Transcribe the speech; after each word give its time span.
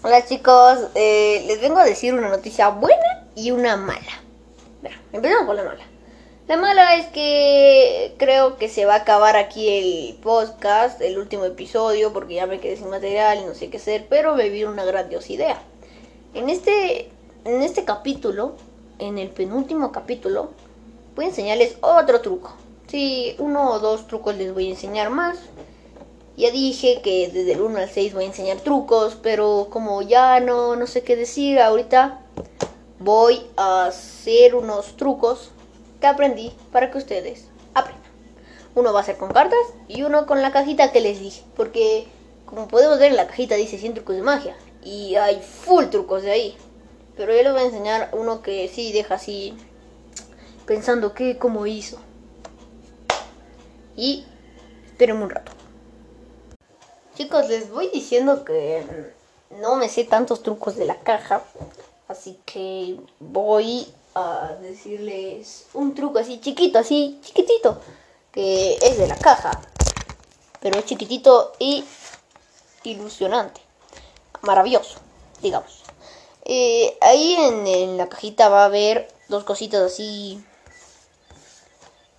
Hola 0.00 0.24
chicos, 0.24 0.78
eh, 0.94 1.42
les 1.48 1.60
vengo 1.60 1.78
a 1.78 1.84
decir 1.84 2.14
una 2.14 2.28
noticia 2.28 2.68
buena 2.68 3.26
y 3.34 3.50
una 3.50 3.76
mala. 3.76 4.22
Empezamos 5.12 5.44
con 5.44 5.56
la 5.56 5.64
mala. 5.64 5.84
La 6.46 6.56
mala 6.56 6.94
es 6.94 7.06
que 7.06 8.14
creo 8.16 8.58
que 8.58 8.68
se 8.68 8.86
va 8.86 8.94
a 8.94 8.98
acabar 8.98 9.34
aquí 9.34 9.68
el 9.68 10.14
podcast, 10.22 11.00
el 11.00 11.18
último 11.18 11.46
episodio, 11.46 12.12
porque 12.12 12.34
ya 12.34 12.46
me 12.46 12.60
quedé 12.60 12.76
sin 12.76 12.90
material 12.90 13.40
y 13.40 13.44
no 13.44 13.54
sé 13.54 13.70
qué 13.70 13.78
hacer, 13.78 14.06
pero 14.08 14.36
me 14.36 14.50
vino 14.50 14.70
una 14.70 14.84
grandiosa 14.84 15.32
idea. 15.32 15.60
En 16.32 16.48
este, 16.48 17.10
en 17.44 17.62
este 17.62 17.84
capítulo, 17.84 18.54
en 19.00 19.18
el 19.18 19.30
penúltimo 19.30 19.90
capítulo, 19.90 20.50
voy 21.16 21.24
a 21.24 21.28
enseñarles 21.28 21.76
otro 21.80 22.20
truco. 22.20 22.54
Sí, 22.86 23.34
uno 23.38 23.72
o 23.72 23.80
dos 23.80 24.06
trucos 24.06 24.36
les 24.36 24.54
voy 24.54 24.68
a 24.68 24.70
enseñar 24.70 25.10
más. 25.10 25.38
Ya 26.38 26.52
dije 26.52 27.00
que 27.02 27.28
desde 27.32 27.54
el 27.54 27.60
1 27.60 27.78
al 27.80 27.90
6 27.90 28.14
voy 28.14 28.22
a 28.22 28.28
enseñar 28.28 28.58
trucos, 28.58 29.18
pero 29.20 29.66
como 29.70 30.02
ya 30.02 30.38
no, 30.38 30.76
no 30.76 30.86
sé 30.86 31.02
qué 31.02 31.16
decir 31.16 31.58
ahorita, 31.58 32.20
voy 33.00 33.44
a 33.56 33.86
hacer 33.86 34.54
unos 34.54 34.96
trucos 34.96 35.50
que 36.00 36.06
aprendí 36.06 36.52
para 36.70 36.92
que 36.92 36.98
ustedes 36.98 37.46
aprendan. 37.74 38.08
Uno 38.76 38.92
va 38.92 39.00
a 39.00 39.04
ser 39.04 39.16
con 39.16 39.32
cartas 39.32 39.58
y 39.88 40.04
uno 40.04 40.26
con 40.26 40.40
la 40.40 40.52
cajita 40.52 40.92
que 40.92 41.00
les 41.00 41.18
dije, 41.18 41.42
porque 41.56 42.06
como 42.46 42.68
podemos 42.68 43.00
ver 43.00 43.10
en 43.10 43.16
la 43.16 43.26
cajita 43.26 43.56
dice 43.56 43.76
100 43.76 43.94
trucos 43.94 44.14
de 44.14 44.22
magia 44.22 44.54
y 44.84 45.16
hay 45.16 45.42
full 45.42 45.86
trucos 45.86 46.22
de 46.22 46.30
ahí. 46.30 46.56
Pero 47.16 47.34
yo 47.34 47.42
les 47.42 47.52
voy 47.52 47.62
a 47.62 47.66
enseñar 47.66 48.10
uno 48.12 48.42
que 48.42 48.68
sí 48.68 48.92
deja 48.92 49.16
así 49.16 49.56
pensando 50.66 51.14
que 51.14 51.36
cómo 51.36 51.66
hizo. 51.66 51.98
Y 53.96 54.24
espérenme 54.86 55.24
un 55.24 55.30
rato. 55.30 55.57
Chicos, 57.18 57.48
les 57.48 57.68
voy 57.72 57.88
diciendo 57.88 58.44
que 58.44 58.86
no 59.58 59.74
me 59.74 59.88
sé 59.88 60.04
tantos 60.04 60.40
trucos 60.44 60.76
de 60.76 60.84
la 60.84 61.00
caja, 61.00 61.42
así 62.06 62.38
que 62.46 62.96
voy 63.18 63.92
a 64.14 64.52
decirles 64.60 65.66
un 65.74 65.96
truco 65.96 66.20
así 66.20 66.40
chiquito, 66.40 66.78
así 66.78 67.18
chiquitito, 67.24 67.80
que 68.30 68.76
es 68.80 68.98
de 68.98 69.08
la 69.08 69.16
caja, 69.16 69.50
pero 70.60 70.78
es 70.78 70.84
chiquitito 70.84 71.54
y 71.58 71.84
ilusionante, 72.84 73.62
maravilloso, 74.42 75.00
digamos. 75.42 75.82
Eh, 76.44 76.96
ahí 77.00 77.34
en, 77.34 77.66
en 77.66 77.96
la 77.96 78.08
cajita 78.08 78.48
va 78.48 78.62
a 78.62 78.66
haber 78.66 79.12
dos 79.26 79.42
cositas 79.42 79.82
así 79.82 80.40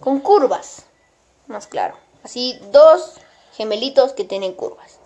con 0.02 0.20
curvas, 0.20 0.84
más 1.48 1.68
claro, 1.68 1.96
así 2.22 2.60
dos 2.74 3.14
gemelitos 3.60 4.14
que 4.14 4.24
tienen 4.24 4.54
curvas. 4.54 4.99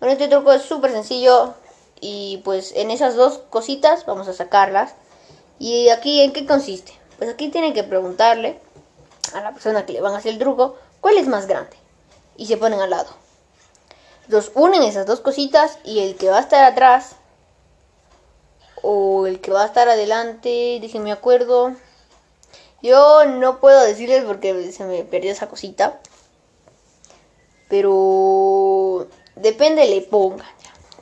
Bueno, 0.00 0.12
este 0.12 0.28
truco 0.28 0.52
es 0.52 0.62
súper 0.62 0.92
sencillo 0.92 1.54
y 2.00 2.40
pues 2.44 2.72
en 2.76 2.90
esas 2.90 3.16
dos 3.16 3.38
cositas 3.50 4.06
vamos 4.06 4.28
a 4.28 4.32
sacarlas. 4.32 4.94
¿Y 5.58 5.88
aquí 5.88 6.20
en 6.20 6.32
qué 6.32 6.46
consiste? 6.46 6.92
Pues 7.18 7.30
aquí 7.30 7.48
tienen 7.48 7.74
que 7.74 7.82
preguntarle 7.82 8.60
a 9.34 9.40
la 9.40 9.52
persona 9.52 9.86
que 9.86 9.92
le 9.92 10.00
van 10.00 10.14
a 10.14 10.18
hacer 10.18 10.32
el 10.32 10.38
truco 10.38 10.76
cuál 11.00 11.16
es 11.16 11.26
más 11.26 11.46
grande 11.46 11.76
y 12.36 12.46
se 12.46 12.56
ponen 12.56 12.80
al 12.80 12.90
lado. 12.90 13.08
Entonces 14.26 14.52
unen 14.54 14.82
esas 14.82 15.06
dos 15.06 15.20
cositas 15.20 15.78
y 15.84 16.00
el 16.00 16.16
que 16.16 16.30
va 16.30 16.38
a 16.38 16.42
estar 16.42 16.62
atrás 16.64 17.16
o 18.82 19.26
el 19.26 19.40
que 19.40 19.50
va 19.50 19.64
a 19.64 19.66
estar 19.66 19.88
adelante, 19.88 20.78
déjenme 20.80 21.10
acuerdo. 21.10 21.74
Yo 22.82 23.24
no 23.24 23.58
puedo 23.58 23.82
decirles 23.82 24.24
porque 24.24 24.70
se 24.70 24.84
me 24.84 25.02
perdió 25.02 25.32
esa 25.32 25.48
cosita. 25.48 25.98
Pero 27.68 29.08
depende 29.40 29.86
le 29.86 30.02
pongan. 30.02 30.46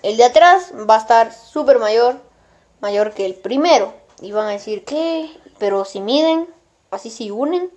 El 0.02 0.16
de 0.16 0.24
atrás 0.24 0.72
va 0.88 0.96
a 0.96 1.00
estar 1.00 1.32
súper 1.32 1.78
mayor, 1.78 2.20
mayor 2.80 3.12
que 3.12 3.26
el 3.26 3.34
primero. 3.34 3.94
Y 4.20 4.32
van 4.32 4.46
a 4.46 4.52
decir, 4.52 4.84
¿qué? 4.84 5.30
Pero 5.58 5.84
si 5.84 6.00
miden, 6.00 6.48
así 6.90 7.10
si 7.10 7.30
unen, 7.30 7.70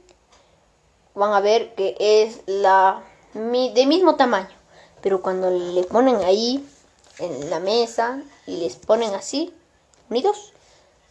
van 1.16 1.34
a 1.34 1.40
ver 1.40 1.76
que 1.76 1.96
es 2.00 2.42
la 2.46 3.04
de 3.34 3.86
mismo 3.86 4.16
tamaño. 4.16 4.56
Pero 5.02 5.22
cuando 5.22 5.50
le 5.50 5.84
ponen 5.84 6.18
ahí 6.18 6.68
en 7.20 7.50
la 7.50 7.60
mesa 7.60 8.22
y 8.46 8.58
les 8.58 8.76
ponen 8.76 9.14
así, 9.14 9.54
unidos, 10.10 10.54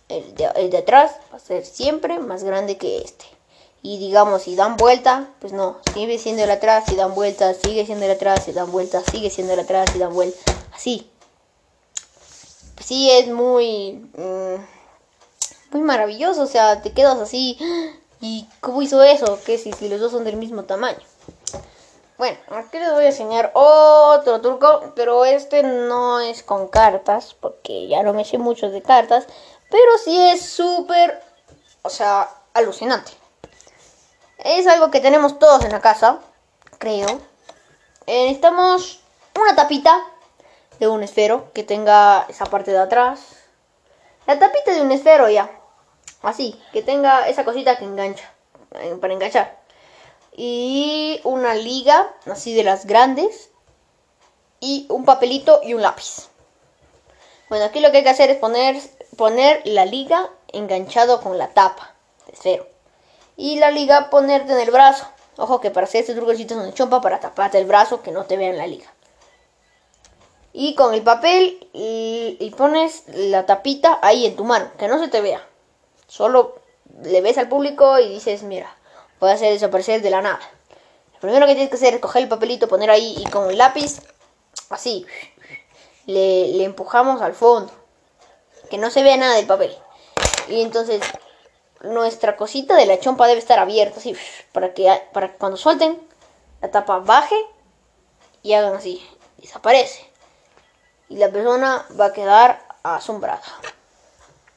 el 0.08 0.34
de, 0.34 0.50
el 0.56 0.70
de 0.70 0.78
atrás 0.78 1.16
va 1.32 1.36
a 1.36 1.40
ser 1.40 1.64
siempre 1.64 2.18
más 2.18 2.44
grande 2.44 2.76
que 2.76 2.98
este 2.98 3.37
y 3.82 3.98
digamos 3.98 4.42
si 4.42 4.56
dan 4.56 4.76
vuelta, 4.76 5.28
pues 5.40 5.52
no, 5.52 5.78
sigue 5.94 6.18
siendo 6.18 6.44
el 6.44 6.50
atrás, 6.50 6.84
si 6.88 6.96
dan 6.96 7.14
vuelta, 7.14 7.54
sigue 7.54 7.86
siendo 7.86 8.04
el 8.04 8.12
atrás, 8.12 8.44
si 8.44 8.52
dan 8.52 8.70
vuelta, 8.70 9.02
sigue 9.10 9.30
siendo 9.30 9.52
el 9.54 9.60
atrás, 9.60 9.90
si 9.92 9.98
dan 9.98 10.12
vuelta, 10.12 10.38
así. 10.74 11.10
Pues 12.74 12.86
sí 12.86 13.10
es 13.10 13.28
muy 13.28 13.92
mmm, 14.16 14.62
muy 15.70 15.82
maravilloso, 15.82 16.42
o 16.42 16.46
sea, 16.46 16.82
te 16.82 16.92
quedas 16.92 17.18
así 17.18 17.58
y 18.20 18.48
cómo 18.60 18.82
hizo 18.82 19.02
eso, 19.02 19.38
si, 19.44 19.72
si 19.72 19.88
los 19.88 20.00
dos 20.00 20.12
son 20.12 20.24
del 20.24 20.36
mismo 20.36 20.64
tamaño. 20.64 20.98
Bueno, 22.16 22.36
aquí 22.50 22.80
les 22.80 22.92
voy 22.92 23.04
a 23.04 23.08
enseñar 23.08 23.52
otro 23.54 24.40
truco, 24.40 24.92
pero 24.96 25.24
este 25.24 25.62
no 25.62 26.18
es 26.18 26.42
con 26.42 26.66
cartas, 26.66 27.36
porque 27.38 27.86
ya 27.86 28.02
no 28.02 28.12
me 28.12 28.24
sé 28.24 28.38
mucho 28.38 28.70
de 28.70 28.82
cartas, 28.82 29.26
pero 29.70 29.98
sí 30.02 30.18
es 30.18 30.44
súper, 30.44 31.22
o 31.82 31.90
sea, 31.90 32.28
alucinante. 32.54 33.12
Es 34.38 34.68
algo 34.68 34.92
que 34.92 35.00
tenemos 35.00 35.40
todos 35.40 35.64
en 35.64 35.72
la 35.72 35.80
casa, 35.80 36.20
creo. 36.78 37.08
Eh, 38.06 38.26
necesitamos 38.26 39.00
una 39.36 39.56
tapita 39.56 40.00
de 40.78 40.86
un 40.86 41.02
esfero 41.02 41.52
que 41.52 41.64
tenga 41.64 42.24
esa 42.28 42.46
parte 42.46 42.70
de 42.70 42.78
atrás. 42.78 43.20
La 44.26 44.38
tapita 44.38 44.72
de 44.72 44.82
un 44.82 44.92
esfero 44.92 45.28
ya. 45.28 45.50
Así, 46.22 46.60
que 46.72 46.82
tenga 46.82 47.28
esa 47.28 47.44
cosita 47.44 47.78
que 47.78 47.84
engancha, 47.84 48.32
eh, 48.76 48.96
para 49.00 49.12
enganchar. 49.12 49.58
Y 50.36 51.20
una 51.24 51.54
liga, 51.54 52.14
así 52.30 52.54
de 52.54 52.62
las 52.62 52.86
grandes. 52.86 53.50
Y 54.60 54.86
un 54.88 55.04
papelito 55.04 55.60
y 55.64 55.74
un 55.74 55.82
lápiz. 55.82 56.28
Bueno, 57.48 57.64
aquí 57.64 57.80
lo 57.80 57.90
que 57.90 57.98
hay 57.98 58.02
que 58.04 58.10
hacer 58.10 58.30
es 58.30 58.38
poner, 58.38 58.80
poner 59.16 59.62
la 59.64 59.84
liga 59.84 60.30
enganchado 60.52 61.20
con 61.22 61.38
la 61.38 61.48
tapa 61.48 61.94
de 62.26 62.32
esfero 62.34 62.77
y 63.38 63.56
la 63.60 63.70
liga 63.70 64.10
ponerte 64.10 64.52
en 64.52 64.58
el 64.58 64.70
brazo. 64.72 65.06
Ojo 65.36 65.60
que 65.60 65.70
para 65.70 65.86
hacer 65.86 66.00
este 66.00 66.12
truco 66.12 66.32
necesitas 66.32 66.58
una 66.58 66.74
chompa 66.74 67.00
para 67.00 67.20
taparte 67.20 67.56
el 67.56 67.66
brazo 67.66 68.02
que 68.02 68.10
no 68.10 68.24
te 68.24 68.36
vean 68.36 68.58
la 68.58 68.66
liga. 68.66 68.92
Y 70.52 70.74
con 70.74 70.92
el 70.92 71.02
papel 71.02 71.68
y, 71.72 72.52
pones 72.58 73.04
la 73.06 73.46
tapita 73.46 74.00
ahí 74.02 74.26
en 74.26 74.34
tu 74.34 74.44
mano, 74.44 74.68
que 74.76 74.88
no 74.88 74.98
se 74.98 75.06
te 75.06 75.20
vea. 75.20 75.46
Solo 76.08 76.56
le 77.04 77.20
ves 77.20 77.38
al 77.38 77.48
público 77.48 78.00
y 78.00 78.08
dices, 78.08 78.42
mira, 78.42 78.76
voy 79.20 79.30
a 79.30 79.34
hacer 79.34 79.52
desaparecer 79.52 80.02
de 80.02 80.10
la 80.10 80.20
nada. 80.20 80.40
Lo 81.14 81.20
primero 81.20 81.46
que 81.46 81.52
tienes 81.52 81.70
que 81.70 81.76
hacer 81.76 81.94
es 81.94 82.00
coger 82.00 82.24
el 82.24 82.28
papelito, 82.28 82.66
poner 82.66 82.90
ahí 82.90 83.14
y 83.18 83.30
con 83.30 83.48
el 83.48 83.58
lápiz, 83.58 84.00
así, 84.68 85.06
le, 86.06 86.48
le 86.48 86.64
empujamos 86.64 87.22
al 87.22 87.34
fondo. 87.34 87.72
Que 88.68 88.78
no 88.78 88.90
se 88.90 89.04
vea 89.04 89.16
nada 89.16 89.36
del 89.36 89.46
papel. 89.46 89.72
Y 90.48 90.62
entonces 90.62 91.00
nuestra 91.82 92.36
cosita 92.36 92.74
de 92.74 92.86
la 92.86 92.98
chompa 92.98 93.26
debe 93.26 93.38
estar 93.38 93.58
abierta 93.58 93.98
así 93.98 94.16
para 94.52 94.74
que 94.74 95.02
para 95.12 95.32
que 95.32 95.38
cuando 95.38 95.56
suelten 95.56 95.98
la 96.60 96.70
tapa 96.70 96.98
baje 96.98 97.36
y 98.42 98.54
hagan 98.54 98.76
así 98.76 99.04
desaparece. 99.36 100.08
Y 101.08 101.16
la 101.16 101.30
persona 101.30 101.86
va 101.98 102.06
a 102.06 102.12
quedar 102.12 102.62
asombrada 102.82 103.42